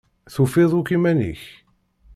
[0.33, 1.43] Tufiḍ akk iman-ik?